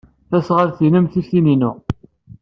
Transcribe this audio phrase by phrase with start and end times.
[0.29, 1.71] Tasnasɣalt-nnem tif tin-inu.